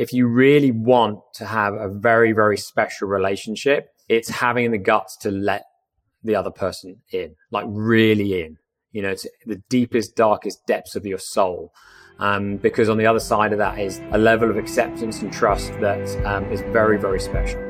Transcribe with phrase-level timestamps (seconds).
[0.00, 5.14] if you really want to have a very, very special relationship, it's having the guts
[5.18, 5.64] to let
[6.24, 8.56] the other person in, like really in,
[8.92, 11.70] you know, to the deepest, darkest depths of your soul.
[12.18, 15.70] Um, because on the other side of that is a level of acceptance and trust
[15.80, 17.60] that um, is very, very special.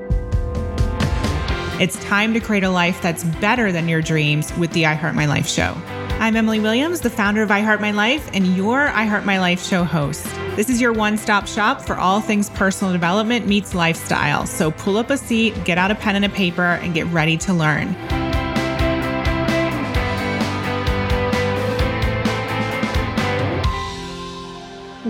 [1.81, 5.17] It's time to create a life that's better than your dreams with the I Heart
[5.17, 5.77] My Life show.
[6.21, 9.41] I'm Emily Williams, the founder of I Heart My Life and your I Heart My
[9.41, 10.23] Life show host.
[10.55, 14.45] This is your one stop shop for all things personal development meets lifestyle.
[14.45, 17.38] So pull up a seat, get out a pen and a paper, and get ready
[17.38, 17.96] to learn.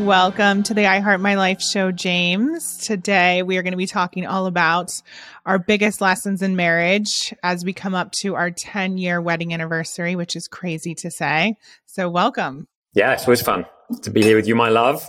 [0.06, 2.78] Welcome to the I Heart My Life show, James.
[2.78, 5.02] Today we are going to be talking all about
[5.50, 10.14] our biggest lessons in marriage as we come up to our 10 year wedding anniversary,
[10.14, 11.56] which is crazy to say.
[11.86, 12.68] So, welcome.
[12.95, 13.66] Yeah, it's always fun
[14.02, 15.02] to be here with you, my love.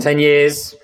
[0.00, 0.74] 10 years.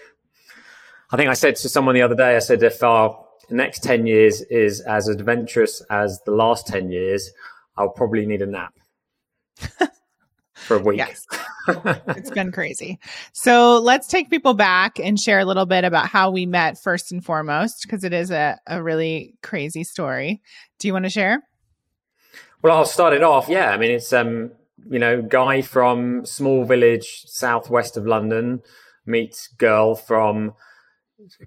[1.10, 4.06] I think I said to someone the other day, I said, if our next 10
[4.06, 7.28] years is as adventurous as the last 10 years,
[7.76, 8.72] I'll probably need a nap
[10.54, 10.98] for a week.
[10.98, 11.26] Yes.
[12.08, 12.98] it's been crazy.
[13.32, 17.12] So let's take people back and share a little bit about how we met first
[17.12, 20.42] and foremost, because it is a, a really crazy story.
[20.78, 21.42] Do you want to share?
[22.62, 23.48] Well, I'll start it off.
[23.48, 23.70] Yeah.
[23.70, 24.52] I mean, it's, um,
[24.88, 28.62] you know, guy from small village southwest of London,
[29.06, 30.54] meets girl from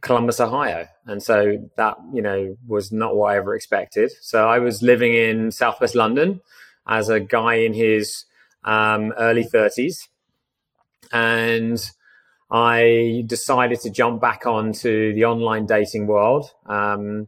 [0.02, 0.88] Columbus, Ohio.
[1.06, 4.12] And so that, you know, was not what I ever expected.
[4.22, 6.42] So I was living in Southwest London
[6.88, 8.26] as a guy in his
[8.66, 10.10] um, early 30s.
[11.14, 11.80] And
[12.52, 16.52] I decided to jump back onto the online dating world.
[16.66, 17.28] Um,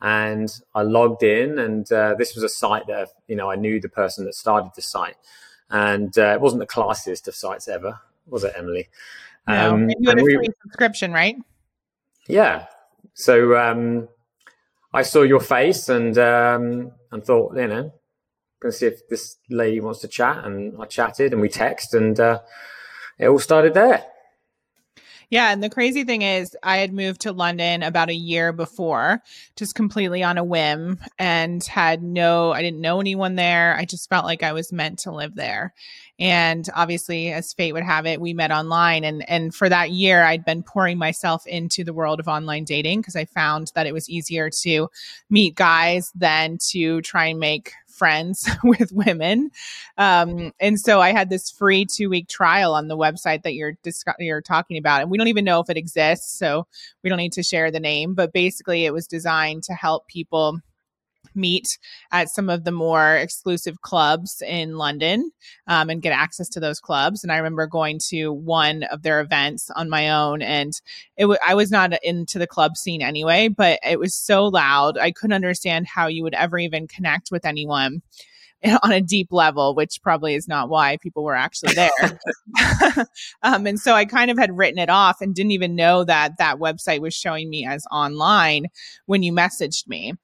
[0.00, 3.80] and I logged in, and uh, this was a site that, you know, I knew
[3.80, 5.16] the person that started the site.
[5.70, 8.88] And uh, it wasn't the classiest of sites ever, was it, Emily?
[9.46, 11.36] No, um, you had a free subscription, right?
[12.26, 12.66] Yeah.
[13.14, 14.08] So um,
[14.92, 17.92] I saw your face and um, and thought, you know,
[18.60, 22.18] gonna see if this lady wants to chat, and I chatted and we text, and
[22.18, 22.40] uh,
[23.18, 24.04] it all started there.
[25.30, 25.52] Yeah.
[25.52, 29.22] And the crazy thing is, I had moved to London about a year before,
[29.56, 33.76] just completely on a whim, and had no, I didn't know anyone there.
[33.76, 35.74] I just felt like I was meant to live there.
[36.18, 39.04] And obviously, as fate would have it, we met online.
[39.04, 43.00] And, and for that year, I'd been pouring myself into the world of online dating
[43.00, 44.88] because I found that it was easier to
[45.28, 49.50] meet guys than to try and make friends with women.
[49.96, 53.74] Um, and so I had this free two week trial on the website that you're
[54.18, 56.66] you're talking about, and we don't even know if it exists, so
[57.02, 58.14] we don't need to share the name.
[58.14, 60.60] But basically, it was designed to help people
[61.38, 61.78] meet
[62.12, 65.30] at some of the more exclusive clubs in London
[65.66, 67.22] um, and get access to those clubs.
[67.22, 70.72] And I remember going to one of their events on my own, and
[71.16, 74.98] it w- I was not into the club scene anyway, but it was so loud.
[74.98, 78.02] I couldn't understand how you would ever even connect with anyone
[78.82, 81.90] on a deep level, which probably is not why people were actually there.
[83.42, 86.38] um, and so I kind of had written it off and didn't even know that
[86.38, 88.66] that website was showing me as online
[89.06, 90.14] when you messaged me.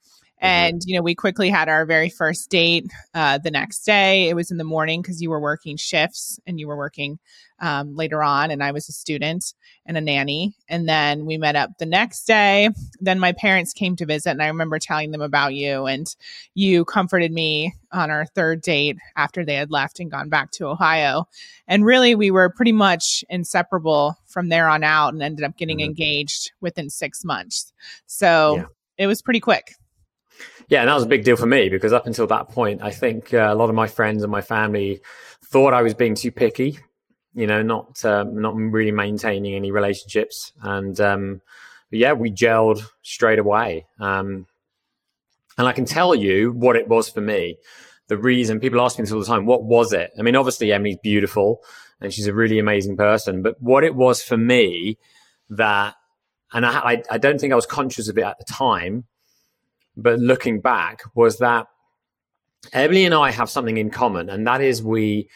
[0.45, 0.75] Mm-hmm.
[0.75, 4.29] And, you know, we quickly had our very first date uh, the next day.
[4.29, 7.19] It was in the morning because you were working shifts and you were working
[7.61, 8.51] um, later on.
[8.51, 9.55] And I was a student
[9.87, 10.55] and a nanny.
[10.69, 12.69] And then we met up the next day.
[13.01, 14.33] Then my parents came to visit.
[14.33, 15.87] And I remember telling them about you.
[15.87, 16.07] And
[16.53, 20.67] you comforted me on our third date after they had left and gone back to
[20.67, 21.27] Ohio.
[21.67, 25.79] And really, we were pretty much inseparable from there on out and ended up getting
[25.79, 25.87] mm-hmm.
[25.87, 27.73] engaged within six months.
[28.05, 28.65] So yeah.
[28.99, 29.75] it was pretty quick.
[30.69, 32.91] Yeah, and that was a big deal for me because up until that point, I
[32.91, 35.01] think uh, a lot of my friends and my family
[35.45, 36.79] thought I was being too picky,
[37.35, 41.43] you know, not uh, not really maintaining any relationships, and um,
[41.91, 43.87] yeah, we gelled straight away.
[44.01, 44.47] Um,
[45.57, 47.57] and I can tell you what it was for me.
[48.09, 50.11] The reason people ask me this all the time, what was it?
[50.19, 51.63] I mean, obviously Emily's beautiful
[52.01, 54.99] and she's a really amazing person, but what it was for me
[55.51, 55.95] that,
[56.53, 59.05] and I, I don't think I was conscious of it at the time,
[59.97, 61.67] but looking back was that
[62.73, 65.29] Emily and I have something in common, and that is we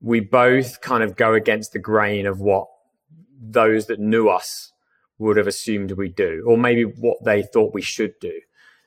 [0.00, 2.68] we both kind of go against the grain of what
[3.40, 4.72] those that knew us
[5.18, 8.40] would have assumed we do, or maybe what they thought we should do.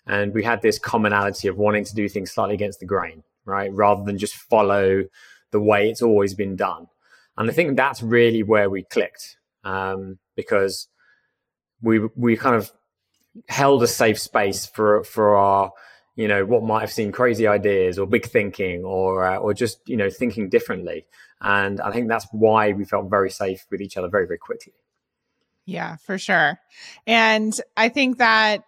[0.06, 3.72] And we had this commonality of wanting to do things slightly against the grain, right?
[3.74, 5.06] Rather than just follow
[5.52, 6.88] the way it's always been done.
[7.38, 10.88] And I think that's really where we clicked um, because
[11.82, 12.72] we we kind of
[13.48, 15.72] held a safe space for for our
[16.16, 19.80] you know what might have seemed crazy ideas or big thinking or uh, or just
[19.88, 21.06] you know thinking differently
[21.42, 24.74] and i think that's why we felt very safe with each other very very quickly
[25.66, 26.60] Yeah, for sure.
[27.08, 28.64] And I think that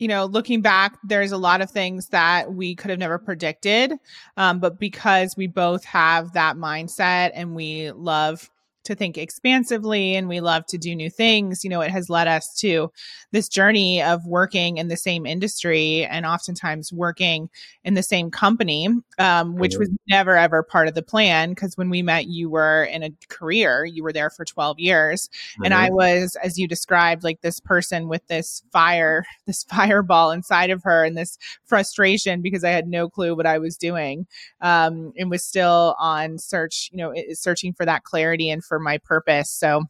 [0.00, 3.92] you know, looking back, there's a lot of things that we could have never predicted.
[4.36, 8.50] Um, but because we both have that mindset and we love
[8.84, 12.28] to think expansively and we love to do new things, you know, it has led
[12.28, 12.90] us to
[13.32, 17.48] this journey of working in the same industry and oftentimes working
[17.84, 18.88] in the same company,
[19.18, 21.50] um, which was never ever part of the plan.
[21.50, 25.28] Because when we met, you were in a career, you were there for 12 years.
[25.28, 25.64] Mm-hmm.
[25.64, 25.96] And I mm-hmm.
[25.96, 31.04] was, as you described, like this person with this fire, this fireball inside of her
[31.04, 34.26] and this frustration because I had no clue what I was doing
[34.60, 38.80] um, and was still on search, you know, searching for that clarity and for for
[38.80, 39.50] my purpose.
[39.50, 39.84] So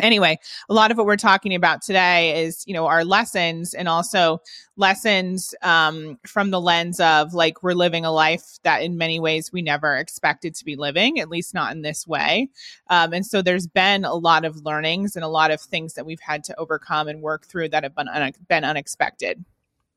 [0.00, 0.38] anyway
[0.70, 4.40] a lot of what we're talking about today is you know our lessons and also
[4.76, 9.52] lessons um, from the lens of like we're living a life that in many ways
[9.52, 12.48] we never expected to be living at least not in this way
[12.88, 16.06] um, and so there's been a lot of learnings and a lot of things that
[16.06, 19.44] we've had to overcome and work through that have been, un- been unexpected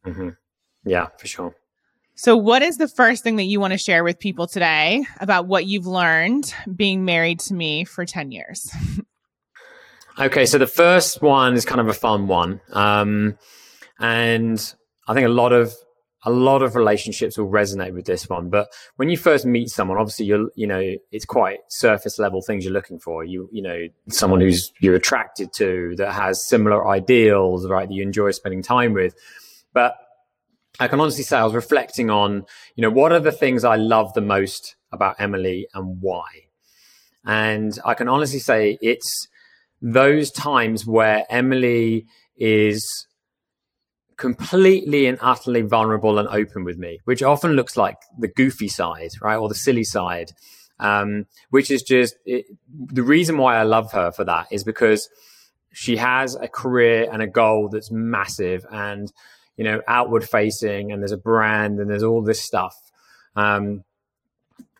[0.05, 0.31] mm-hmm.
[0.83, 1.55] yeah for sure
[2.15, 5.47] so, what is the first thing that you want to share with people today about
[5.47, 8.71] what you've learned being married to me for 10 years?
[10.19, 12.61] okay, so the first one is kind of a fun one.
[12.71, 13.37] Um,
[13.99, 14.73] and
[15.07, 15.73] I think a lot of
[16.25, 18.49] a lot of relationships will resonate with this one.
[18.49, 22.65] But when you first meet someone, obviously you're, you know, it's quite surface level things
[22.65, 23.23] you're looking for.
[23.23, 27.87] You, you know, someone who's you're attracted to that has similar ideals, right?
[27.87, 29.13] That you enjoy spending time with.
[29.71, 29.95] But
[30.79, 32.45] I can honestly say I was reflecting on,
[32.75, 36.25] you know, what are the things I love the most about Emily and why?
[37.25, 39.27] And I can honestly say it's
[39.81, 42.05] those times where Emily
[42.37, 43.07] is
[44.17, 49.11] completely and utterly vulnerable and open with me, which often looks like the goofy side,
[49.21, 49.35] right?
[49.35, 50.31] Or the silly side,
[50.79, 55.09] um, which is just it, the reason why I love her for that is because
[55.73, 59.11] she has a career and a goal that's massive and
[59.57, 62.75] you know, outward facing and there's a brand and there's all this stuff.
[63.35, 63.83] Um,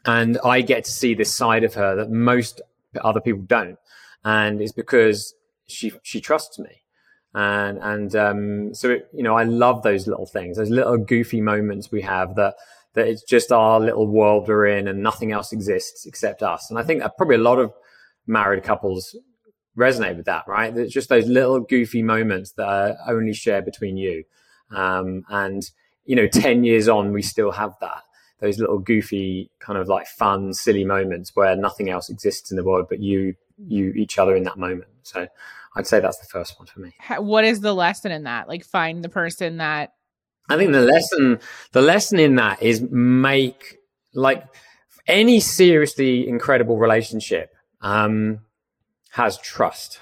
[0.05, 2.61] and I get to see this side of her that most
[3.01, 3.77] other people don't.
[4.23, 5.33] And it's because
[5.67, 6.81] she, she trusts me.
[7.33, 11.41] And, and, um, so, it, you know, I love those little things, those little goofy
[11.41, 12.55] moments we have that,
[12.93, 16.69] that it's just our little world we're in and nothing else exists except us.
[16.69, 17.73] And I think probably a lot of
[18.25, 19.15] married couples
[19.77, 20.75] resonate with that, right?
[20.77, 24.23] It's just those little goofy moments that are only shared between you.
[24.71, 25.69] Um, and,
[26.05, 28.03] you know, 10 years on, we still have that.
[28.39, 32.63] Those little goofy, kind of like fun, silly moments where nothing else exists in the
[32.63, 34.89] world but you, you, each other in that moment.
[35.03, 35.27] So
[35.75, 36.93] I'd say that's the first one for me.
[37.17, 38.47] What is the lesson in that?
[38.47, 39.93] Like, find the person that.
[40.49, 41.39] I think the lesson,
[41.71, 43.77] the lesson in that is make
[44.13, 44.45] like
[45.07, 48.39] any seriously incredible relationship um,
[49.11, 49.99] has trust,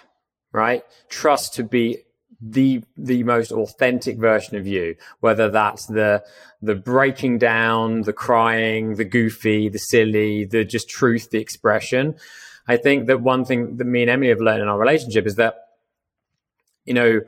[0.51, 0.83] right?
[1.09, 1.99] Trust to be
[2.45, 6.21] the the most authentic version of you whether that's the
[6.61, 12.15] the breaking down the crying the goofy the silly the just truth the expression.
[12.67, 15.35] I think that one thing that me and emily have learned in our relationship is
[15.35, 15.55] that
[16.83, 17.21] you know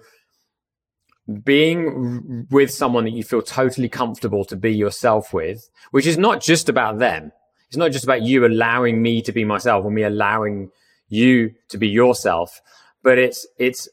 [1.44, 6.42] being with someone that you feel totally comfortable to be yourself with which is not
[6.42, 7.32] just about them.
[7.68, 10.72] It's not just about you allowing me to be myself or me allowing
[11.08, 12.62] you to be yourself
[13.06, 13.88] but it's it's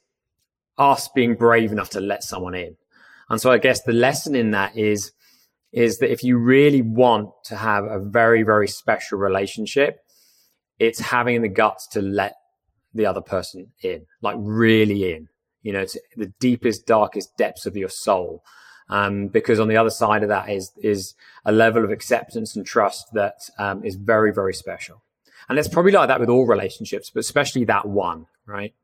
[0.78, 2.76] us being brave enough to let someone in.
[3.28, 5.12] And so I guess the lesson in that is,
[5.72, 10.00] is that if you really want to have a very, very special relationship,
[10.78, 12.34] it's having the guts to let
[12.94, 15.28] the other person in, like really in,
[15.62, 18.42] you know, to the deepest, darkest depths of your soul.
[18.88, 21.14] Um, because on the other side of that is, is
[21.46, 25.02] a level of acceptance and trust that um, is very, very special.
[25.48, 28.74] And it's probably like that with all relationships, but especially that one, right?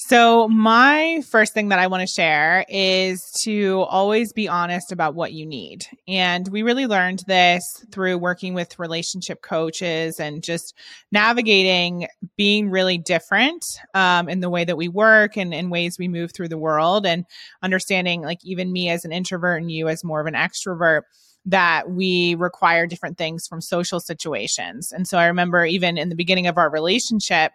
[0.00, 5.16] So, my first thing that I want to share is to always be honest about
[5.16, 5.86] what you need.
[6.06, 10.76] And we really learned this through working with relationship coaches and just
[11.10, 16.06] navigating being really different um, in the way that we work and in ways we
[16.06, 17.24] move through the world and
[17.64, 21.02] understanding, like, even me as an introvert and you as more of an extrovert
[21.44, 24.92] that we require different things from social situations.
[24.92, 27.50] And so I remember even in the beginning of our relationship,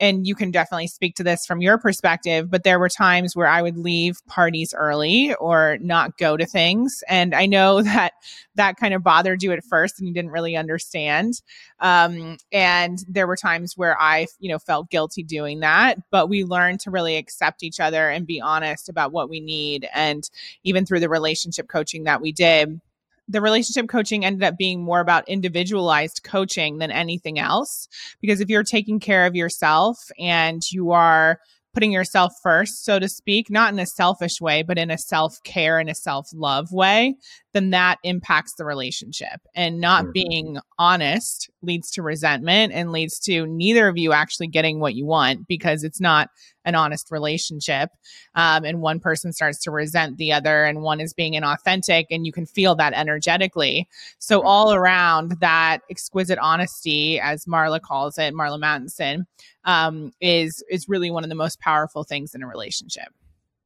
[0.00, 3.46] and you can definitely speak to this from your perspective, but there were times where
[3.46, 7.02] I would leave parties early or not go to things.
[7.08, 8.12] And I know that
[8.54, 11.42] that kind of bothered you at first and you didn't really understand.
[11.80, 16.44] Um, and there were times where I, you know, felt guilty doing that, but we
[16.44, 19.88] learned to really accept each other and be honest about what we need.
[19.94, 20.28] And
[20.64, 22.80] even through the relationship coaching that we did,
[23.28, 27.88] the relationship coaching ended up being more about individualized coaching than anything else.
[28.20, 31.38] Because if you're taking care of yourself and you are
[31.74, 35.36] putting yourself first, so to speak, not in a selfish way, but in a self
[35.44, 37.14] care and a self love way,
[37.54, 39.40] then that impacts the relationship.
[39.54, 40.12] And not mm-hmm.
[40.12, 45.06] being honest leads to resentment and leads to neither of you actually getting what you
[45.06, 46.28] want because it's not
[46.64, 47.90] an honest relationship.
[48.34, 52.26] Um, and one person starts to resent the other, and one is being inauthentic, and
[52.26, 53.88] you can feel that energetically.
[54.18, 54.46] So, mm-hmm.
[54.46, 59.24] all around that exquisite honesty, as Marla calls it, Marla Mattenson,
[59.64, 63.08] um, is is really one of the most powerful things in a relationship.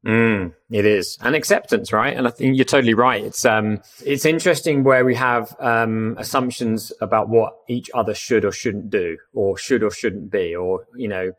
[0.04, 2.16] Mm, it is, and acceptance, right?
[2.16, 3.22] And I think you're totally right.
[3.22, 8.50] It's um, it's interesting where we have um, assumptions about what each other should or
[8.50, 11.32] shouldn't do, or should or shouldn't be, or you know,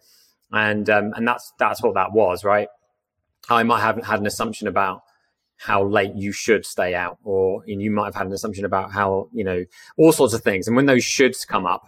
[0.53, 2.70] and um, and that's that's what that was, right?
[3.50, 5.01] I might have had an assumption about
[5.58, 9.27] how late you should stay out, or you might have had an assumption about how
[9.34, 9.65] you know
[9.98, 10.67] all sorts of things.
[10.67, 11.84] And when those shoulds come up,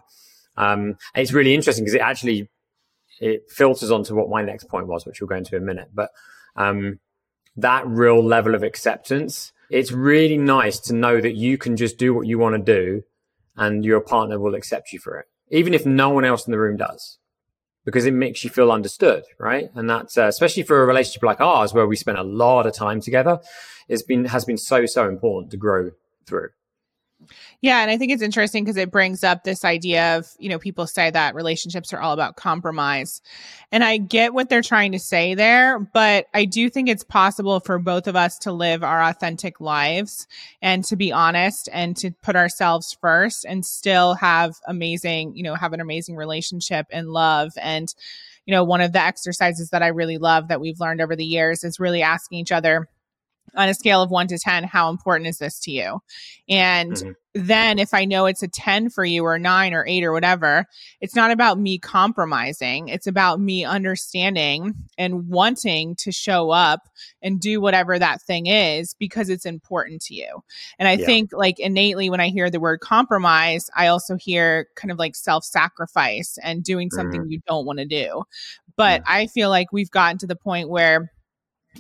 [0.58, 2.50] um, it's really interesting because it actually
[3.22, 5.88] it filters onto what my next point was, which we'll go into in a minute,
[5.94, 6.10] but
[6.56, 7.00] um,
[7.56, 9.52] that real level of acceptance.
[9.70, 13.04] It's really nice to know that you can just do what you want to do
[13.58, 16.60] and your partner will accept you for it, even if no one else in the
[16.60, 17.18] room does,
[17.84, 19.70] because it makes you feel understood, right?
[19.74, 22.74] And that's uh, especially for a relationship like ours, where we spend a lot of
[22.74, 23.40] time together,
[23.88, 25.92] it's been has been so so important to grow
[26.26, 26.50] through.
[27.62, 30.60] Yeah, and I think it's interesting because it brings up this idea of, you know,
[30.60, 33.22] people say that relationships are all about compromise.
[33.72, 37.60] And I get what they're trying to say there, but I do think it's possible
[37.60, 40.28] for both of us to live our authentic lives
[40.62, 45.56] and to be honest and to put ourselves first and still have amazing, you know,
[45.56, 47.94] have an amazing relationship and love and
[48.46, 51.26] you know, one of the exercises that I really love that we've learned over the
[51.26, 52.88] years is really asking each other
[53.56, 56.02] on a scale of one to 10, how important is this to you?
[56.48, 57.12] And mm-hmm.
[57.34, 60.66] then if I know it's a 10 for you or nine or eight or whatever,
[61.02, 62.90] it's not about me compromising.
[62.90, 66.82] It's about me understanding and wanting to show up
[67.22, 70.44] and do whatever that thing is because it's important to you.
[70.78, 71.06] And I yeah.
[71.06, 75.16] think like innately when I hear the word compromise, I also hear kind of like
[75.16, 77.32] self sacrifice and doing something mm-hmm.
[77.32, 78.24] you don't want to do.
[78.76, 79.12] But mm-hmm.
[79.12, 81.12] I feel like we've gotten to the point where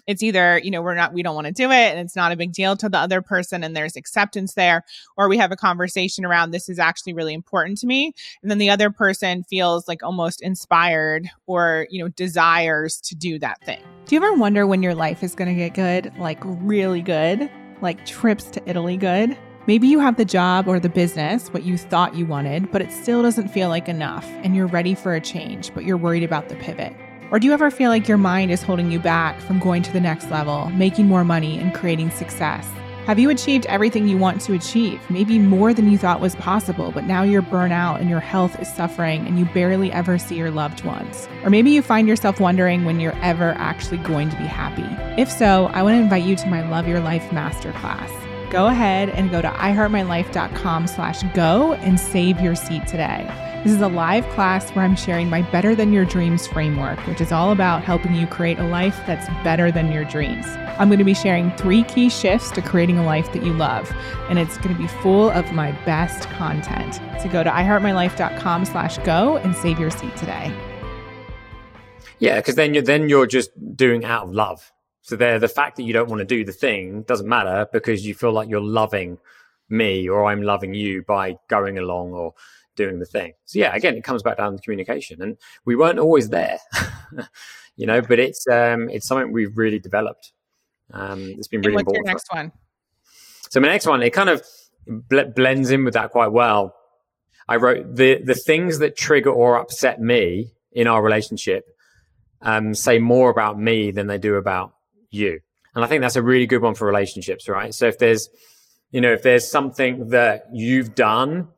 [0.07, 2.31] it's either you know we're not we don't want to do it and it's not
[2.31, 4.83] a big deal to the other person and there's acceptance there
[5.17, 8.57] or we have a conversation around this is actually really important to me and then
[8.57, 13.81] the other person feels like almost inspired or you know desires to do that thing
[14.05, 17.49] do you ever wonder when your life is going to get good like really good
[17.81, 19.37] like trips to italy good
[19.67, 22.91] Maybe you have the job or the business, what you thought you wanted, but it
[22.91, 26.49] still doesn't feel like enough, and you're ready for a change, but you're worried about
[26.49, 26.95] the pivot.
[27.31, 29.91] Or do you ever feel like your mind is holding you back from going to
[29.91, 32.69] the next level, making more money, and creating success?
[33.05, 34.99] Have you achieved everything you want to achieve?
[35.11, 38.59] Maybe more than you thought was possible, but now you're burnt out and your health
[38.59, 41.29] is suffering and you barely ever see your loved ones.
[41.43, 45.21] Or maybe you find yourself wondering when you're ever actually going to be happy.
[45.21, 48.24] If so, I want to invite you to my Love Your Life Masterclass.
[48.55, 53.29] Go ahead and go to iheartmylife.com slash go and save your seat today.
[53.65, 57.19] This is a live class where I'm sharing my Better Than Your Dreams framework, which
[57.19, 60.45] is all about helping you create a life that's better than your dreams.
[60.79, 63.93] I'm going to be sharing three key shifts to creating a life that you love,
[64.29, 67.01] and it's going to be full of my best content.
[67.21, 70.57] So go to iheartmylife.com slash go and save your seat today.
[72.19, 74.71] Yeah, because then you're then you're just doing out of love.
[75.05, 78.07] So there, the fact that you don't want to do the thing doesn't matter because
[78.07, 79.19] you feel like you're loving
[79.69, 82.33] me or I'm loving you by going along or
[82.75, 83.33] doing the thing.
[83.45, 86.57] So yeah, again, it comes back down to communication, and we weren't always there,
[87.75, 88.01] you know.
[88.01, 90.33] But it's um, it's something we've really developed.
[90.91, 92.07] Um, it's been really and what's important.
[92.07, 92.51] Your next one.
[93.51, 94.43] So my next one, it kind of
[94.87, 96.73] bl- blends in with that quite well.
[97.47, 101.67] I wrote the the things that trigger or upset me in our relationship
[102.41, 104.74] um, say more about me than they do about
[105.15, 105.39] you,
[105.73, 107.73] and I think that's a really good one for relationships, right?
[107.73, 108.29] So if there's
[108.91, 111.49] you know if there's something that you've done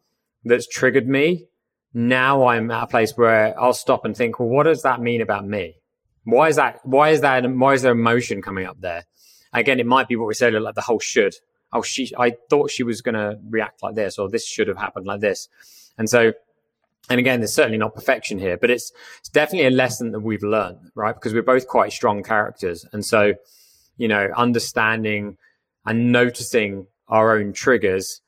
[0.43, 1.47] that's triggered me,
[1.93, 5.21] now I'm at a place where I'll stop and think, well, what does that mean
[5.21, 5.77] about me?
[6.23, 6.79] Why is that?
[6.83, 7.49] Why is that?
[7.49, 9.05] Why is there emotion coming up there?
[9.53, 11.33] Again, it might be what we said, like the whole should.
[11.73, 14.77] Oh, she, I thought she was going to react like this, or this should have
[14.77, 15.49] happened like this.
[15.97, 16.33] And so,
[17.09, 20.43] and again, there's certainly not perfection here, but it's, it's definitely a lesson that we've
[20.43, 21.15] learned, right?
[21.15, 22.85] Because we're both quite strong characters.
[22.91, 23.33] And so,
[23.97, 25.37] you know, understanding
[25.85, 28.21] and noticing our own triggers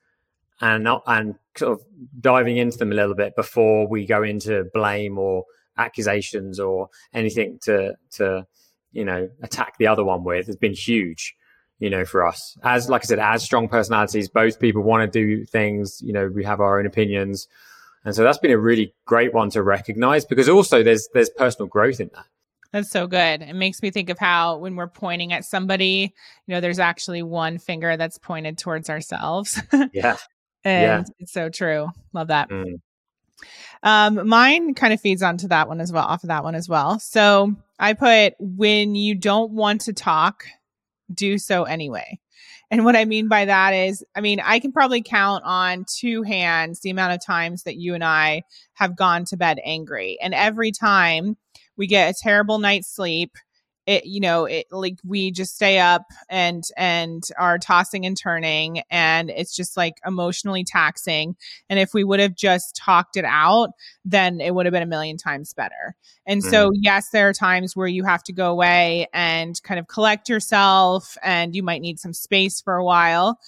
[0.60, 1.84] and and sort of
[2.18, 5.44] diving into them a little bit before we go into blame or
[5.76, 8.46] accusations or anything to to
[8.92, 11.34] you know attack the other one with has been huge
[11.80, 12.56] you know, for us.
[12.62, 16.30] As, like I said, as strong personalities, both people want to do things, you know,
[16.32, 17.48] we have our own opinions.
[18.04, 21.68] And so that's been a really great one to recognize because also there's, there's personal
[21.68, 22.26] growth in that.
[22.72, 23.42] That's so good.
[23.42, 26.14] It makes me think of how when we're pointing at somebody,
[26.46, 29.60] you know, there's actually one finger that's pointed towards ourselves.
[29.92, 30.16] Yeah.
[30.64, 31.14] and yeah.
[31.18, 31.88] it's so true.
[32.12, 32.48] Love that.
[32.48, 32.80] Mm.
[33.82, 36.68] Um, mine kind of feeds onto that one as well, off of that one as
[36.68, 36.98] well.
[37.00, 40.44] So I put when you don't want to talk,
[41.12, 42.20] do so anyway.
[42.70, 46.22] And what I mean by that is, I mean, I can probably count on two
[46.22, 48.42] hands the amount of times that you and I
[48.74, 50.18] have gone to bed angry.
[50.22, 51.36] And every time
[51.76, 53.32] we get a terrible night's sleep,
[53.86, 58.82] it you know it like we just stay up and and are tossing and turning
[58.90, 61.34] and it's just like emotionally taxing
[61.68, 63.70] and if we would have just talked it out
[64.04, 65.94] then it would have been a million times better
[66.26, 66.50] and mm-hmm.
[66.50, 70.28] so yes there are times where you have to go away and kind of collect
[70.28, 73.38] yourself and you might need some space for a while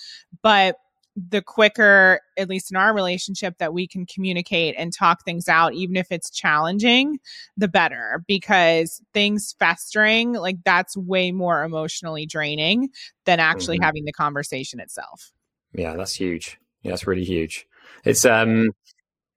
[0.43, 0.77] but
[1.17, 5.75] the quicker, at least in our relationship, that we can communicate and talk things out,
[5.75, 7.19] even if it's challenging,
[7.57, 8.25] the better.
[8.27, 12.89] Because things festering, like that's way more emotionally draining
[13.27, 13.85] than actually mm-hmm.
[13.85, 15.33] having the conversation itself.
[15.75, 16.59] Yeah, that's huge.
[16.83, 17.67] Yeah, that's really huge.
[18.05, 18.71] It's um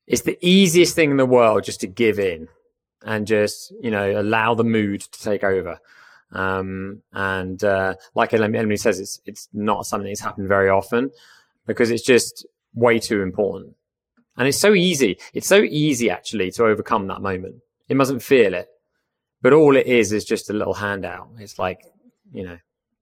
[0.08, 2.48] it's the easiest thing in the world just to give in
[3.03, 5.79] and just, you know, allow the mood to take over.
[6.32, 11.12] Um, and uh, like Emily says, it's it's not something that's happened very often
[11.65, 13.75] because it's just way too important.
[14.38, 15.17] And it's so easy.
[15.34, 17.55] It's so easy actually to overcome that moment.
[17.88, 18.67] It mustn't feel it,
[19.41, 21.29] but all it is is just a little handout.
[21.39, 21.79] It's like,
[22.31, 22.57] you know.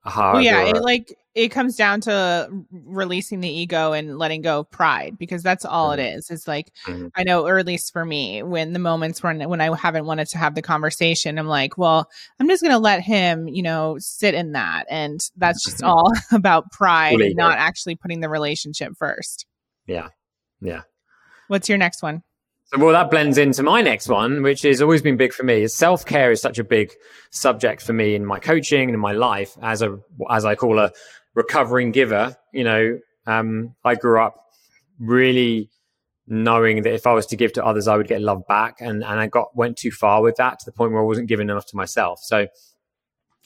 [0.06, 4.70] Well, yeah, it like it comes down to releasing the ego and letting go of
[4.70, 6.02] pride because that's all mm-hmm.
[6.02, 6.30] it is.
[6.30, 7.08] It's like mm-hmm.
[7.16, 10.28] I know, or at least for me, when the moments when when I haven't wanted
[10.30, 14.34] to have the conversation, I'm like, well, I'm just gonna let him, you know, sit
[14.34, 19.46] in that, and that's just all about pride and not actually putting the relationship first.
[19.88, 20.10] Yeah,
[20.60, 20.82] yeah.
[21.48, 22.24] What's your next one?
[22.78, 25.68] Well, that blends into my next one, which has always been big for me.
[25.68, 26.92] Self care is such a big
[27.30, 30.00] subject for me in my coaching and in my life as a
[30.30, 30.92] as I call a
[31.36, 32.36] recovering giver.
[32.52, 34.36] You know, um, I grew up
[35.00, 35.70] really
[36.26, 39.04] knowing that if I was to give to others, I would get love back, and
[39.04, 41.50] and I got went too far with that to the point where I wasn't giving
[41.50, 42.22] enough to myself.
[42.24, 42.48] So,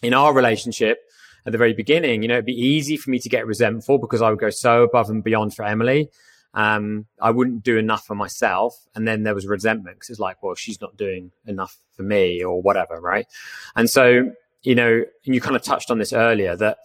[0.02, 1.00] in our relationship
[1.46, 4.22] at the very beginning, you know, it'd be easy for me to get resentful because
[4.22, 6.10] I would go so above and beyond for Emily
[6.54, 8.88] um, I wouldn't do enough for myself.
[8.96, 12.44] And then there was resentment because it's like, well, she's not doing enough for me
[12.44, 13.28] or whatever, right?
[13.76, 14.32] And so,
[14.64, 16.80] you know, you kind of touched on this earlier that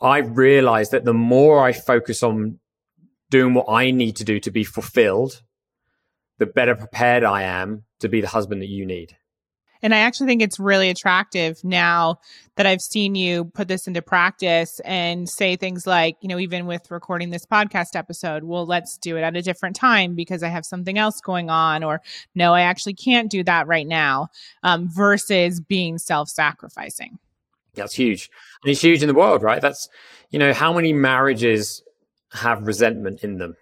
[0.00, 2.58] I realized that the more I focus on
[3.30, 5.42] doing what I need to do to be fulfilled,
[6.38, 9.16] the better prepared I am to be the husband that you need.
[9.84, 12.18] And I actually think it's really attractive now
[12.56, 16.64] that I've seen you put this into practice and say things like, you know, even
[16.64, 20.48] with recording this podcast episode, well, let's do it at a different time because I
[20.48, 22.00] have something else going on, or
[22.34, 24.28] no, I actually can't do that right now,
[24.62, 27.18] um, versus being self sacrificing.
[27.74, 28.30] That's huge.
[28.62, 29.60] And it's huge in the world, right?
[29.60, 29.90] That's,
[30.30, 31.82] you know, how many marriages
[32.32, 33.54] have resentment in them?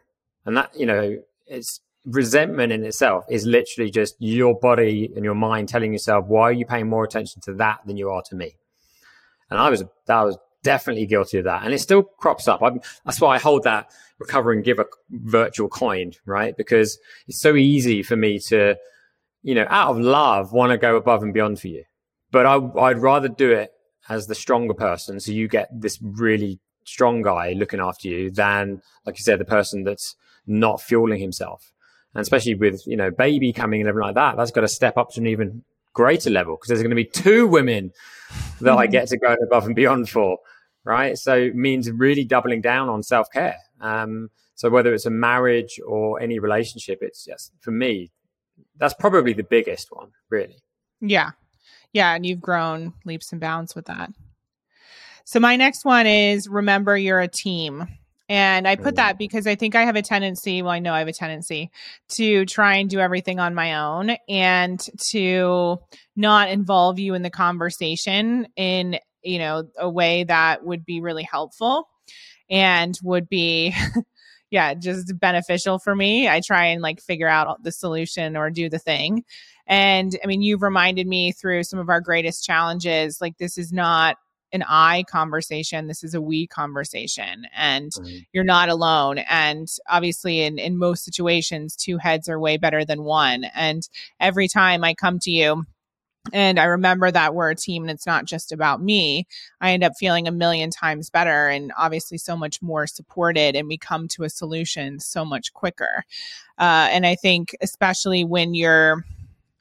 [0.47, 5.35] And that, you know, it's resentment in itself is literally just your body and your
[5.35, 8.35] mind telling yourself, why are you paying more attention to that than you are to
[8.35, 8.57] me?
[9.51, 11.65] And I was, that was definitely guilty of that.
[11.65, 12.63] And it still crops up.
[12.63, 16.57] I'm, that's why I hold that recover and give a virtual coin, right?
[16.57, 18.77] Because it's so easy for me to,
[19.43, 21.85] you know, out of love, want to go above and beyond for you.
[22.31, 23.73] But I, I'd rather do it
[24.09, 25.21] as the stronger person.
[25.21, 29.45] So you get this really strong guy looking after you than, like you said, the
[29.45, 31.72] person that's not fueling himself
[32.15, 34.97] and especially with you know baby coming and everything like that, that's got to step
[34.97, 37.93] up to an even greater level because there's going to be two women
[38.61, 40.39] that I get to go above and beyond for,
[40.85, 41.17] right?
[41.19, 43.57] So it means really doubling down on self care.
[43.81, 48.11] Um, so whether it's a marriage or any relationship, it's just for me,
[48.77, 50.63] that's probably the biggest one, really.
[51.01, 51.31] Yeah,
[51.93, 54.11] yeah, and you've grown leaps and bounds with that.
[55.25, 57.87] So my next one is remember you're a team.
[58.33, 58.97] And I put mm.
[58.97, 61.71] that because I think I have a tendency, well, I know I have a tendency
[62.15, 65.77] to try and do everything on my own and to
[66.17, 71.25] not involve you in the conversation in, you know, a way that would be really
[71.25, 71.91] helpful
[72.49, 73.75] and would be
[74.51, 76.27] yeah, just beneficial for me.
[76.27, 79.25] I try and like figure out the solution or do the thing.
[79.67, 83.75] And I mean, you've reminded me through some of our greatest challenges, like this is
[83.75, 84.17] not
[84.53, 85.87] an I conversation.
[85.87, 88.19] This is a we conversation, and mm-hmm.
[88.33, 89.19] you're not alone.
[89.19, 93.45] And obviously, in in most situations, two heads are way better than one.
[93.55, 93.89] And
[94.21, 95.65] every time I come to you
[96.33, 99.27] and I remember that we're a team and it's not just about me,
[99.61, 103.67] I end up feeling a million times better and obviously so much more supported, and
[103.69, 106.05] we come to a solution so much quicker.
[106.59, 109.05] Uh, and I think, especially when you're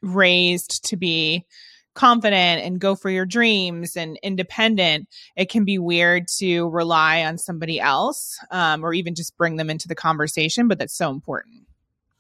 [0.02, 1.46] raised to be
[1.94, 7.38] confident and go for your dreams and independent, it can be weird to rely on
[7.38, 11.66] somebody else um, or even just bring them into the conversation, but that's so important.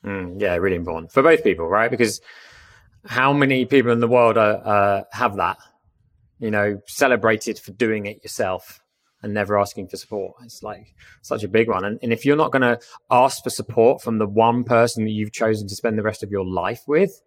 [0.05, 1.91] Mm, yeah, really important for both people, right?
[1.91, 2.21] Because
[3.05, 5.57] how many people in the world are, uh, have that?
[6.39, 8.81] You know, celebrated for doing it yourself
[9.23, 10.33] and never asking for support.
[10.43, 11.85] It's like such a big one.
[11.85, 12.79] And, and if you're not going to
[13.11, 16.31] ask for support from the one person that you've chosen to spend the rest of
[16.31, 17.21] your life with,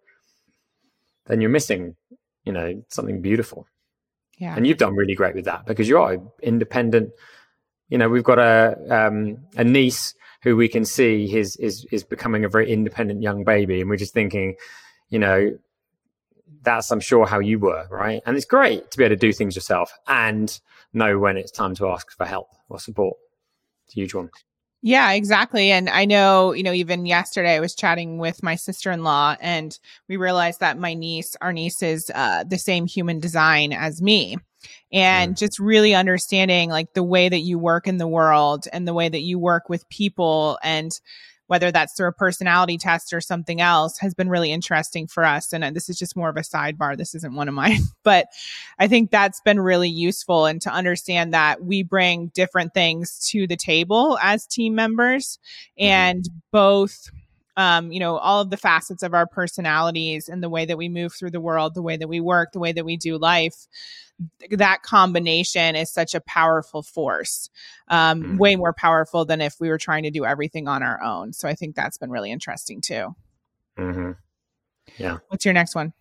[1.27, 1.95] then you're missing,
[2.45, 3.67] you know, something beautiful.
[4.37, 4.55] Yeah.
[4.55, 7.11] And you've done really great with that because you are independent.
[7.89, 12.03] You know, we've got a um, a niece who we can see is is is
[12.03, 14.55] becoming a very independent young baby, and we're just thinking,
[15.09, 15.57] you know,
[16.61, 18.21] that's I'm sure how you were, right?
[18.25, 20.59] And it's great to be able to do things yourself and
[20.93, 23.17] know when it's time to ask for help or support.
[23.85, 24.29] It's a huge one.
[24.85, 25.71] Yeah, exactly.
[25.71, 29.35] And I know, you know, even yesterday I was chatting with my sister in law
[29.41, 29.75] and
[30.07, 34.37] we realized that my niece, our niece is uh, the same human design as me.
[34.93, 35.39] And mm.
[35.39, 39.09] just really understanding like the way that you work in the world and the way
[39.09, 40.91] that you work with people and
[41.47, 45.53] whether that's through a personality test or something else, has been really interesting for us.
[45.53, 46.97] And uh, this is just more of a sidebar.
[46.97, 48.27] This isn't one of mine, but
[48.79, 50.45] I think that's been really useful.
[50.45, 55.39] And to understand that we bring different things to the table as team members
[55.79, 55.91] mm-hmm.
[55.91, 57.09] and both
[57.57, 60.89] um, you know, all of the facets of our personalities and the way that we
[60.89, 63.67] move through the world, the way that we work, the way that we do life
[64.51, 67.49] that combination is such a powerful force,
[67.89, 68.37] um, mm-hmm.
[68.37, 71.33] way more powerful than if we were trying to do everything on our own.
[71.33, 73.15] So I think that's been really interesting too.
[73.77, 74.11] Mm-hmm.
[74.97, 75.17] Yeah.
[75.27, 75.93] What's your next one?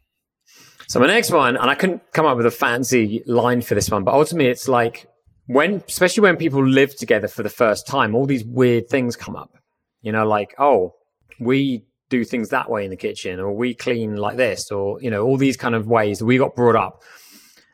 [0.86, 3.90] So my next one, and I couldn't come up with a fancy line for this
[3.90, 5.06] one, but ultimately it's like
[5.46, 9.34] when, especially when people live together for the first time, all these weird things come
[9.34, 9.56] up.
[10.02, 10.94] You know, like oh,
[11.38, 15.10] we do things that way in the kitchen, or we clean like this, or you
[15.10, 17.02] know, all these kind of ways we got brought up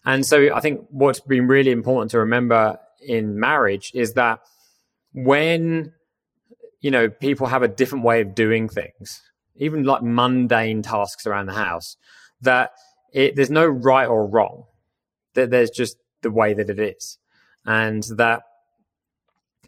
[0.05, 4.41] and so I think what's been really important to remember in marriage is that
[5.13, 5.93] when
[6.81, 9.21] you know people have a different way of doing things,
[9.57, 11.97] even like mundane tasks around the house,
[12.41, 12.73] that
[13.13, 14.65] it, there's no right or wrong.
[15.35, 17.19] That there's just the way that it is,
[17.67, 18.43] and that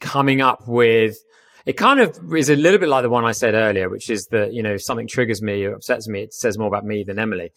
[0.01, 1.19] coming up with
[1.66, 4.27] it kind of is a little bit like the one I said earlier, which is
[4.27, 7.05] that you know if something triggers me or upsets me, it says more about me
[7.05, 7.53] than Emily.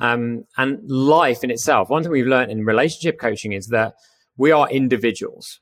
[0.00, 3.94] Um, and life in itself, one thing we've learned in relationship coaching is that
[4.36, 5.60] we are individuals.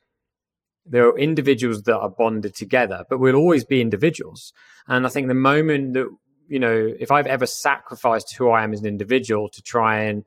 [0.86, 4.52] There are individuals that are bonded together, but we'll always be individuals.
[4.86, 6.08] And I think the moment that,
[6.46, 10.24] you know, if I've ever sacrificed who I am as an individual to try and,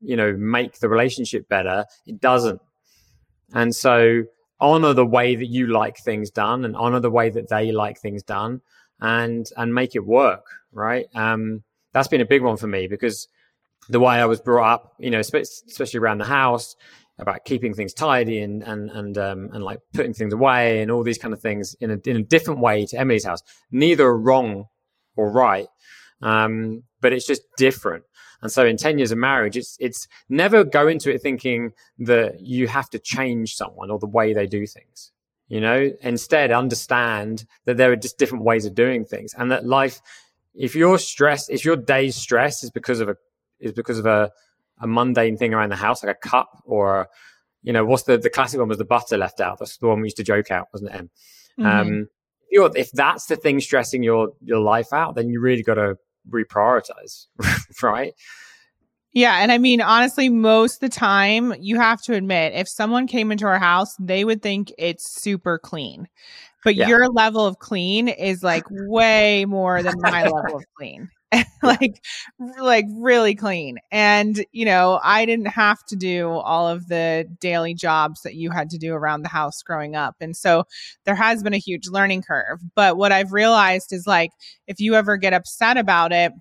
[0.00, 2.60] you know, make the relationship better, it doesn't.
[3.54, 4.24] And so
[4.60, 8.00] honor the way that you like things done and honor the way that they like
[8.00, 8.60] things done
[9.00, 11.62] and and make it work right um
[11.92, 13.28] that's been a big one for me because
[13.88, 16.76] the way I was brought up, you know, especially around the house,
[17.18, 21.04] about keeping things tidy and and and um, and like putting things away and all
[21.04, 23.40] these kind of things in a in a different way to Emily's house.
[23.70, 24.64] Neither wrong
[25.16, 25.68] or right,
[26.22, 28.04] um, but it's just different.
[28.44, 32.40] And so, in ten years of marriage, it's it's never go into it thinking that
[32.40, 35.12] you have to change someone or the way they do things.
[35.48, 39.66] You know, instead, understand that there are just different ways of doing things, and that
[39.66, 40.00] life.
[40.54, 43.16] If you're stressed, if your day's stress is because of a
[43.60, 44.30] is because of a,
[44.78, 47.08] a mundane thing around the house, like a cup or,
[47.62, 49.58] you know, what's the, the classic one was the butter left out.
[49.58, 50.96] That's the one we used to joke out, wasn't it?
[50.96, 51.10] Em?
[51.58, 51.66] Mm-hmm.
[51.66, 52.08] Um,
[52.50, 55.96] if that's the thing stressing your, your life out, then you really got to
[56.28, 57.26] reprioritize,
[57.82, 58.14] right?
[59.12, 59.38] Yeah.
[59.40, 63.46] And I mean, honestly, most the time, you have to admit, if someone came into
[63.46, 66.08] our house, they would think it's super clean.
[66.64, 66.88] But yeah.
[66.88, 71.10] your level of clean is like way more than my level of clean.
[71.62, 72.04] like
[72.60, 73.78] like really clean.
[73.90, 78.50] And you know i didn't have to do all of the daily jobs that you
[78.50, 80.16] had to do around the house growing up.
[80.20, 80.64] And so
[81.04, 82.60] there has been a huge learning curve.
[82.74, 84.30] But what i've realized is like
[84.66, 86.32] if you ever get upset about it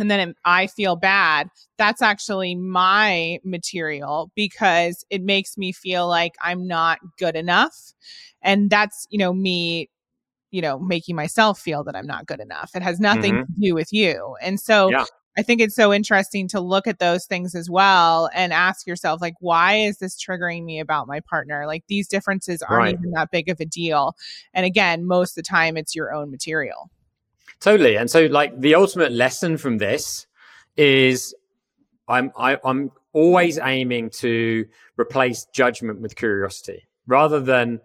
[0.00, 6.32] and then I feel bad, that's actually my material because it makes me feel like
[6.42, 7.92] I'm not good enough.
[8.42, 9.90] And that's, you know, me
[10.50, 12.72] you know, making myself feel that I'm not good enough.
[12.74, 13.52] It has nothing mm-hmm.
[13.52, 14.36] to do with you.
[14.42, 15.04] And so yeah.
[15.38, 19.20] I think it's so interesting to look at those things as well and ask yourself,
[19.20, 21.66] like, why is this triggering me about my partner?
[21.66, 22.94] Like, these differences aren't right.
[22.94, 24.16] even that big of a deal.
[24.52, 26.90] And again, most of the time, it's your own material.
[27.60, 27.96] Totally.
[27.96, 30.26] And so, like, the ultimate lesson from this
[30.76, 31.34] is
[32.08, 34.66] I'm I, am i am always aiming to
[34.98, 37.80] replace judgment with curiosity rather than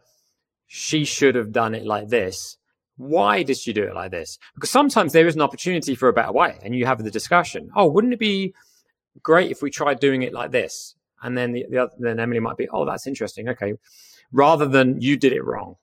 [0.67, 2.57] she should have done it like this.
[2.97, 4.39] Why did she do it like this?
[4.53, 7.69] Because sometimes there is an opportunity for a better way, and you have the discussion.
[7.75, 8.53] Oh, wouldn't it be
[9.21, 10.95] great if we tried doing it like this?
[11.21, 13.49] And then the, the other, then Emily might be, oh, that's interesting.
[13.49, 13.73] Okay,
[14.31, 15.75] rather than you did it wrong,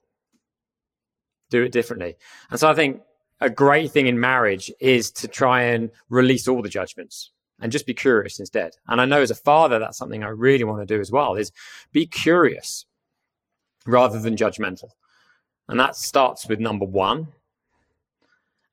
[1.49, 2.15] do it differently.
[2.49, 3.01] And so I think
[3.39, 7.85] a great thing in marriage is to try and release all the judgments and just
[7.85, 8.71] be curious instead.
[8.87, 11.35] And I know as a father, that's something I really want to do as well
[11.35, 11.51] is
[11.91, 12.85] be curious
[13.85, 14.89] rather than judgmental.
[15.67, 17.27] And that starts with number one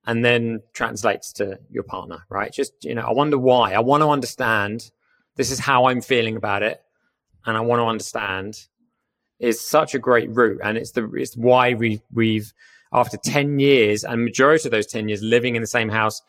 [0.07, 2.53] and then translates to your partner, right?
[2.53, 3.75] Just, you know, I wonder why.
[3.75, 4.91] I want to understand
[5.37, 6.81] this is how I'm feeling about it.
[7.47, 8.67] And I want to understand
[9.39, 10.61] is such a great route.
[10.63, 12.53] And it's the, it's why we, we've,
[12.93, 16.21] after 10 years and majority of those 10 years living in the same house,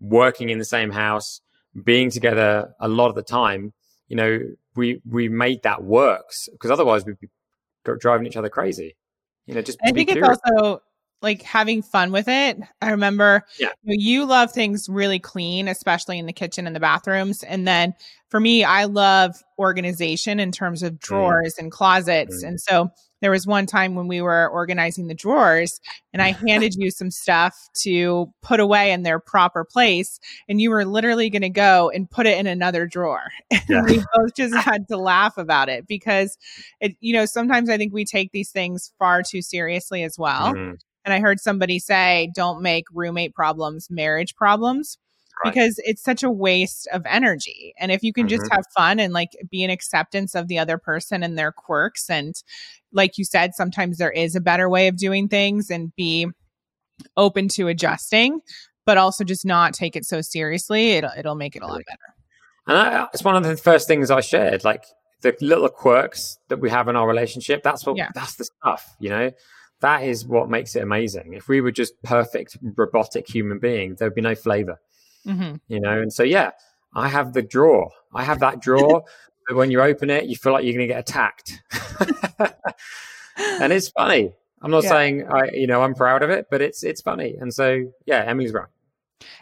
[0.00, 1.40] working in the same house,
[1.84, 3.72] being together a lot of the time,
[4.08, 4.40] you know,
[4.74, 7.28] we, we made that work because otherwise we'd be
[7.96, 8.96] driving each other crazy.
[9.46, 10.38] You know, just I think curious.
[10.38, 10.82] it's also
[11.22, 12.58] like having fun with it.
[12.80, 13.68] I remember yeah.
[13.82, 17.42] you, know, you love things really clean, especially in the kitchen and the bathrooms.
[17.42, 17.94] And then
[18.30, 21.00] for me, I love organization in terms of mm.
[21.00, 21.64] drawers mm.
[21.64, 22.44] and closets.
[22.44, 22.48] Mm.
[22.48, 25.80] And so there was one time when we were organizing the drawers
[26.12, 30.20] and I handed you some stuff to put away in their proper place.
[30.48, 33.24] And you were literally going to go and put it in another drawer.
[33.70, 36.38] And we both just had to laugh about it because
[36.80, 40.54] it, you know, sometimes I think we take these things far too seriously as well.
[40.54, 40.74] Mm-hmm.
[41.04, 44.98] And I heard somebody say, don't make roommate problems marriage problems.
[45.44, 45.54] Right.
[45.54, 47.74] because it's such a waste of energy.
[47.78, 48.38] And if you can mm-hmm.
[48.38, 52.10] just have fun and like be an acceptance of the other person and their quirks
[52.10, 52.34] and
[52.92, 56.26] like you said, sometimes there is a better way of doing things and be
[57.16, 58.40] open to adjusting,
[58.86, 60.92] but also just not take it so seriously.
[60.92, 62.14] It'll it'll make it a lot better.
[62.66, 64.84] And I, it's one of the first things I shared, like
[65.22, 67.62] the little quirks that we have in our relationship.
[67.62, 68.10] That's what yeah.
[68.14, 69.30] that's the stuff, you know.
[69.80, 71.34] That is what makes it amazing.
[71.34, 74.80] If we were just perfect robotic human beings, there'd be no flavor,
[75.28, 75.56] mm-hmm.
[75.68, 76.00] you know.
[76.00, 76.50] And so, yeah,
[76.94, 77.90] I have the drawer.
[78.14, 79.04] I have that drawer
[79.48, 81.62] But when you open it, you feel like you're going to get attacked.
[83.38, 84.34] and it's funny.
[84.60, 84.90] I'm not yeah.
[84.90, 87.36] saying I, you know, I'm proud of it, but it's it's funny.
[87.40, 88.66] And so, yeah, Emily's right.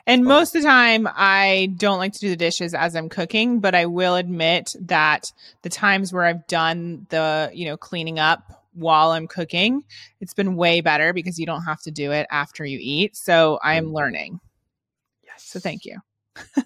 [0.07, 3.59] And most of the time, I don't like to do the dishes as I'm cooking,
[3.59, 8.65] but I will admit that the times where I've done the, you know, cleaning up
[8.75, 9.83] while I'm cooking,
[10.21, 13.17] it's been way better because you don't have to do it after you eat.
[13.17, 13.95] So I am mm.
[13.95, 14.41] learning.
[15.39, 15.99] So thank you.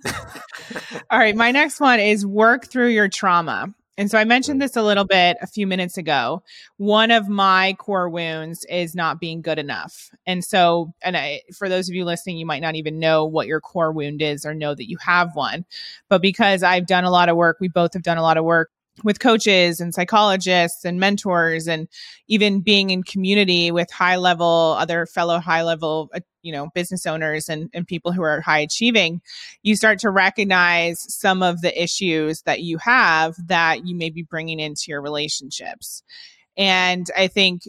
[1.10, 1.36] All right.
[1.36, 3.74] My next one is work through your trauma.
[3.98, 6.42] And so I mentioned this a little bit a few minutes ago.
[6.78, 10.10] One of my core wounds is not being good enough.
[10.26, 13.46] And so, and I, for those of you listening, you might not even know what
[13.46, 15.66] your core wound is or know that you have one.
[16.08, 18.44] But because I've done a lot of work, we both have done a lot of
[18.44, 18.70] work
[19.04, 21.88] with coaches and psychologists and mentors and
[22.28, 27.06] even being in community with high level other fellow high level uh, you know business
[27.06, 29.20] owners and, and people who are high achieving
[29.62, 34.22] you start to recognize some of the issues that you have that you may be
[34.22, 36.02] bringing into your relationships.
[36.56, 37.62] And i think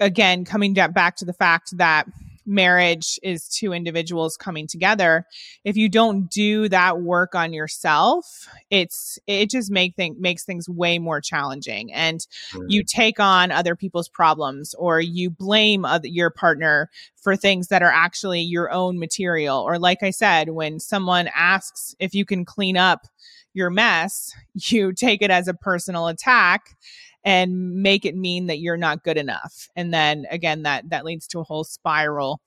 [0.00, 2.06] again coming back to the fact that
[2.44, 5.26] marriage is two individuals coming together
[5.64, 10.68] if you don't do that work on yourself it's it just make thing, makes things
[10.68, 11.92] way more challenging.
[11.92, 12.26] And
[12.68, 17.82] you take on other people's problems or you blame other, your partner for things that
[17.82, 19.58] are actually your own material.
[19.58, 23.06] Or like i said when someone asks if you can clean up
[23.54, 26.76] your mess you take it as a personal attack
[27.24, 29.68] and make it mean that you're not good enough.
[29.76, 32.40] And then again that that leads to a whole spiral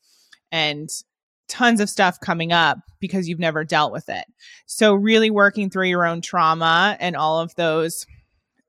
[0.51, 0.89] and
[1.47, 4.25] tons of stuff coming up because you've never dealt with it.
[4.65, 8.05] So really working through your own trauma and all of those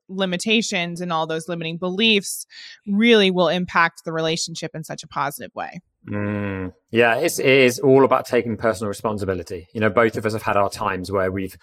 [0.09, 2.45] limitations and all those limiting beliefs
[2.87, 5.81] really will impact the relationship in such a positive way.
[6.07, 9.67] Mm, yeah it's, it is all about taking personal responsibility.
[9.73, 11.57] You know both of us have had our times where we've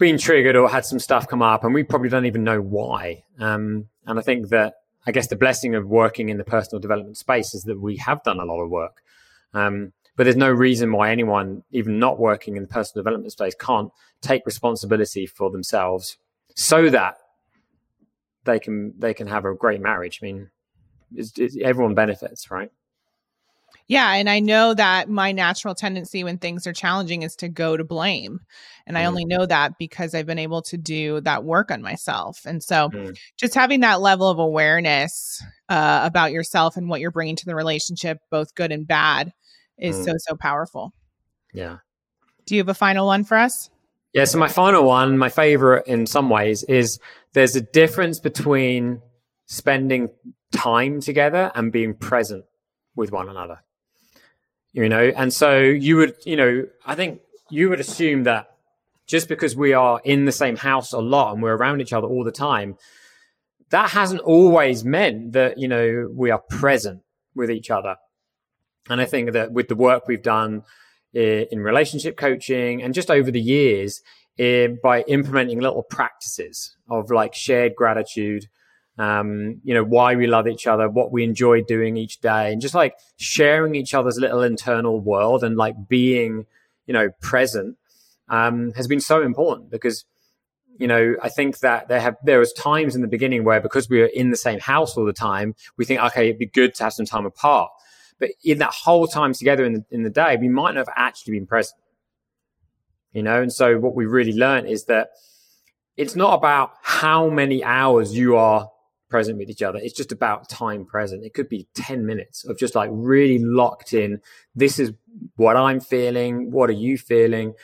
[0.00, 3.22] been triggered or had some stuff come up and we probably don't even know why.
[3.38, 4.74] Um, and I think that,
[5.06, 8.22] I guess the blessing of working in the personal development space is that we have
[8.24, 9.02] done a lot of work.
[9.54, 13.54] Um, but there's no reason why anyone, even not working in the personal development space,
[13.54, 16.18] can't take responsibility for themselves
[16.56, 17.16] so that
[18.44, 20.20] they can they can have a great marriage.
[20.22, 20.50] I mean,
[21.14, 22.70] it's, it's, everyone benefits, right?
[23.90, 24.12] Yeah.
[24.14, 27.82] And I know that my natural tendency when things are challenging is to go to
[27.82, 28.38] blame.
[28.86, 29.00] And mm.
[29.00, 32.42] I only know that because I've been able to do that work on myself.
[32.46, 33.18] And so mm.
[33.36, 37.56] just having that level of awareness uh, about yourself and what you're bringing to the
[37.56, 39.32] relationship, both good and bad,
[39.76, 40.04] is mm.
[40.04, 40.92] so, so powerful.
[41.52, 41.78] Yeah.
[42.46, 43.70] Do you have a final one for us?
[44.14, 44.26] Yeah.
[44.26, 47.00] So my final one, my favorite in some ways, is
[47.32, 49.02] there's a difference between
[49.46, 50.10] spending
[50.52, 52.44] time together and being present
[52.94, 53.58] with one another.
[54.72, 58.50] You know, and so you would, you know, I think you would assume that
[59.06, 62.06] just because we are in the same house a lot and we're around each other
[62.06, 62.76] all the time,
[63.70, 67.02] that hasn't always meant that, you know, we are present
[67.34, 67.96] with each other.
[68.88, 70.62] And I think that with the work we've done
[71.12, 74.00] in relationship coaching and just over the years,
[74.38, 78.46] eh, by implementing little practices of like shared gratitude,
[79.00, 82.60] um, you know, why we love each other, what we enjoy doing each day, and
[82.60, 86.44] just like sharing each other's little internal world and like being,
[86.86, 87.78] you know, present
[88.28, 90.04] um, has been so important because
[90.78, 93.88] you know, I think that there have there was times in the beginning where because
[93.88, 96.74] we were in the same house all the time, we think, okay, it'd be good
[96.74, 97.70] to have some time apart.
[98.18, 100.94] But in that whole time together in the, in the day, we might not have
[100.96, 101.80] actually been present.
[103.12, 105.10] You know, and so what we really learned is that
[105.98, 108.70] it's not about how many hours you are
[109.10, 109.78] present with each other.
[109.78, 111.24] It's just about time present.
[111.24, 114.20] It could be 10 minutes of just like really locked in.
[114.54, 114.92] This is
[115.36, 116.50] what I'm feeling.
[116.50, 117.54] What are you feeling?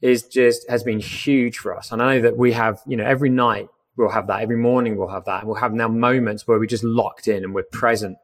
[0.00, 1.92] is just has been huge for us.
[1.92, 4.96] And I know that we have, you know, every night we'll have that, every morning
[4.96, 7.64] we'll have that, and we'll have now moments where we're just locked in and we're
[7.64, 8.18] present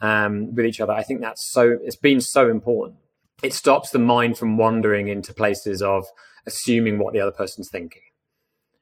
[0.00, 0.92] um, with each other.
[0.92, 1.78] I think that's so.
[1.82, 2.98] It's been so important.
[3.42, 6.06] It stops the mind from wandering into places of
[6.46, 8.02] assuming what the other person's thinking,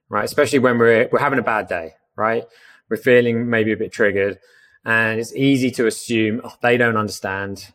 [0.08, 0.24] right?
[0.24, 2.44] Especially when we're we're having a bad day, right?
[2.88, 4.38] We're feeling maybe a bit triggered,
[4.84, 7.72] and it's easy to assume oh, they don't understand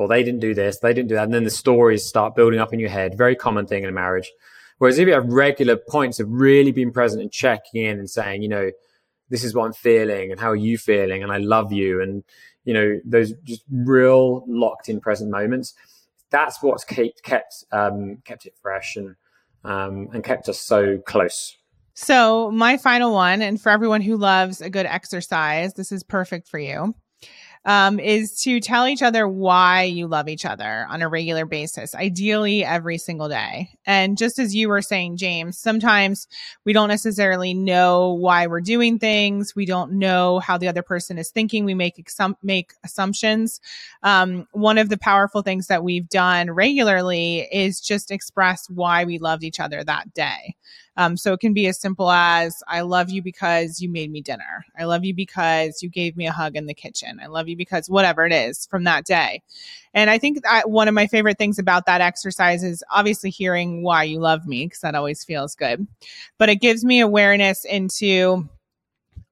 [0.00, 1.24] or they didn't do this, they didn't do that.
[1.24, 3.18] And then the stories start building up in your head.
[3.18, 4.32] Very common thing in a marriage.
[4.78, 8.40] Whereas if you have regular points of really being present and checking in and saying,
[8.40, 8.70] you know,
[9.28, 12.24] this is what I'm feeling and how are you feeling and I love you and,
[12.64, 15.74] you know, those just real locked in present moments.
[16.30, 19.16] That's what's kept kept um, kept it fresh and
[19.64, 21.58] um, and kept us so close.
[21.94, 26.48] So my final one, and for everyone who loves a good exercise, this is perfect
[26.48, 26.94] for you
[27.64, 31.94] um, is to tell each other why you love each other on a regular basis,
[31.94, 33.70] ideally every single day.
[33.84, 36.26] And just as you were saying, James, sometimes
[36.64, 39.54] we don't necessarily know why we're doing things.
[39.54, 41.64] We don't know how the other person is thinking.
[41.64, 43.60] We make exum- make assumptions.
[44.02, 49.18] Um, one of the powerful things that we've done regularly is just express why we
[49.18, 50.56] loved each other that day.
[50.96, 54.20] Um, so it can be as simple as I love you because you made me
[54.20, 54.64] dinner.
[54.78, 57.20] I love you because you gave me a hug in the kitchen.
[57.22, 59.42] I love you because whatever it is from that day.
[59.94, 63.82] And I think I, one of my favorite things about that exercise is obviously hearing
[63.82, 65.86] why you love me because that always feels good.
[66.38, 68.48] But it gives me awareness into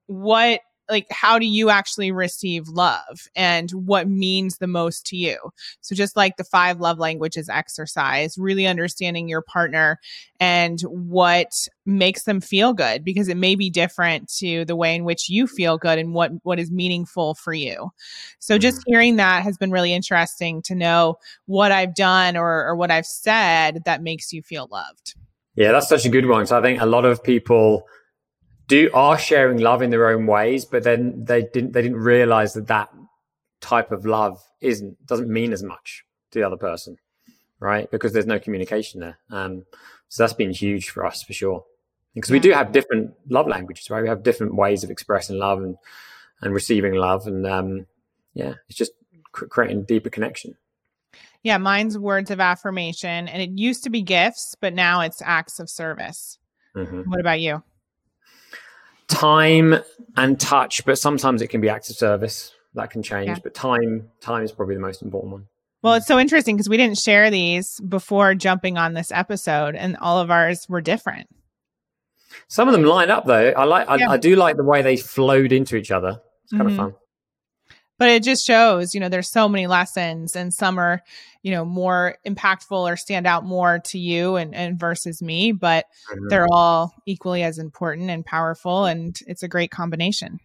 [0.06, 5.36] what like how do you actually receive love and what means the most to you?
[5.80, 9.98] So just like the five love languages exercise really understanding your partner
[10.40, 11.52] and what
[11.84, 15.46] makes them feel good because it may be different to the way in which you
[15.46, 17.90] feel good and what what is meaningful for you.
[18.38, 18.92] So just mm-hmm.
[18.92, 23.06] hearing that has been really interesting to know what i've done or, or what i've
[23.06, 25.14] said that makes you feel loved.
[25.54, 27.82] Yeah that's such a good one so i think a lot of people
[28.68, 32.52] do are sharing love in their own ways, but then they didn't they didn't realize
[32.54, 32.90] that that
[33.60, 36.96] type of love isn't doesn't mean as much to the other person,
[37.58, 37.90] right?
[37.90, 39.18] Because there's no communication there.
[39.30, 39.64] Um,
[40.08, 41.64] so that's been huge for us for sure.
[42.14, 44.02] Because we do have different love languages, right?
[44.02, 45.76] We have different ways of expressing love and
[46.40, 47.86] and receiving love, and um,
[48.34, 48.92] yeah, it's just
[49.32, 50.56] cr- creating deeper connection.
[51.42, 55.58] Yeah, mine's words of affirmation, and it used to be gifts, but now it's acts
[55.58, 56.38] of service.
[56.76, 57.02] Mm-hmm.
[57.10, 57.62] What about you?
[59.08, 59.76] Time
[60.16, 63.28] and touch, but sometimes it can be acts of service that can change.
[63.28, 63.38] Yeah.
[63.42, 65.46] But time, time is probably the most important one.
[65.82, 69.96] Well, it's so interesting because we didn't share these before jumping on this episode, and
[69.98, 71.28] all of ours were different.
[72.48, 73.52] Some of them line up though.
[73.56, 73.88] I like.
[73.88, 76.20] I, I do like the way they flowed into each other.
[76.44, 76.70] It's kind mm-hmm.
[76.70, 76.94] of fun
[77.98, 81.02] but it just shows you know there's so many lessons and some are
[81.42, 85.86] you know more impactful or stand out more to you and, and versus me but
[86.10, 86.28] mm-hmm.
[86.28, 90.38] they're all equally as important and powerful and it's a great combination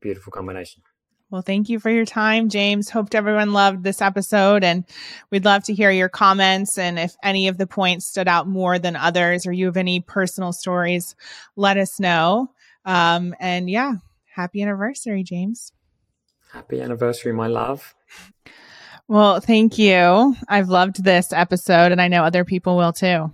[0.00, 0.82] beautiful combination
[1.30, 2.90] well, thank you for your time, James.
[2.90, 4.84] Hope everyone loved this episode and
[5.32, 6.78] we'd love to hear your comments.
[6.78, 9.98] And if any of the points stood out more than others or you have any
[9.98, 11.16] personal stories,
[11.56, 12.52] let us know.
[12.84, 13.94] Um, and yeah,
[14.32, 15.72] happy anniversary, James.
[16.54, 17.96] Happy anniversary, my love.
[19.08, 20.36] Well, thank you.
[20.48, 23.32] I've loved this episode, and I know other people will too.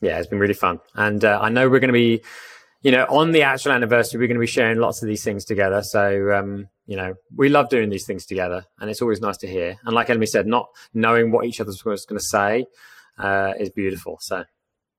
[0.00, 0.80] Yeah, it's been really fun.
[0.94, 2.22] And uh, I know we're going to be,
[2.80, 5.44] you know, on the actual anniversary, we're going to be sharing lots of these things
[5.44, 5.82] together.
[5.82, 9.46] So, um, you know, we love doing these things together, and it's always nice to
[9.46, 9.76] hear.
[9.84, 12.64] And like Emily said, not knowing what each other's was going to say
[13.18, 14.16] uh, is beautiful.
[14.22, 14.44] So,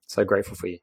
[0.06, 0.78] so grateful for you.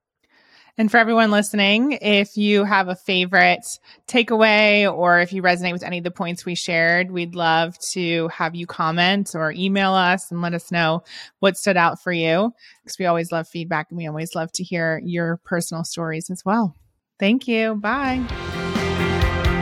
[0.76, 3.64] And for everyone listening, if you have a favorite
[4.08, 8.26] takeaway or if you resonate with any of the points we shared, we'd love to
[8.28, 11.04] have you comment or email us and let us know
[11.38, 12.52] what stood out for you
[12.82, 16.42] because we always love feedback and we always love to hear your personal stories as
[16.44, 16.74] well.
[17.20, 17.76] Thank you.
[17.76, 18.24] Bye.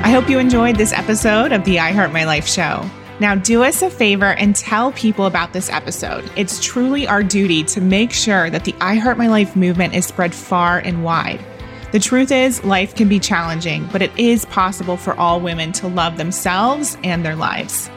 [0.05, 2.91] I hope you enjoyed this episode of the I Heart My Life show.
[3.21, 6.31] Now, do us a favor and tell people about this episode.
[6.37, 10.07] It's truly our duty to make sure that the I Heart My Life movement is
[10.07, 11.45] spread far and wide.
[11.93, 15.89] The truth is, life can be challenging, but it is possible for all women to
[15.89, 17.91] love themselves and their lives.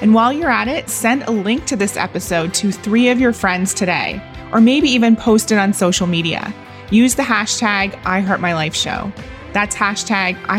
[0.00, 3.34] And while you're at it, send a link to this episode to three of your
[3.34, 6.54] friends today, or maybe even post it on social media.
[6.90, 9.12] Use the hashtag I Heart My Life Show.
[9.52, 10.58] That's hashtag I